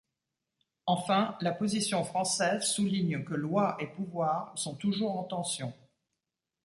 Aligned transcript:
Enfin, 0.87 1.37
la 1.41 1.51
position 1.51 2.03
française 2.03 2.63
souligne 2.63 3.23
que 3.23 3.35
loi 3.35 3.77
et 3.79 3.85
pouvoir 3.85 4.51
sont 4.57 4.73
toujours 4.73 5.15
en 5.15 5.25
tension. 5.25 5.75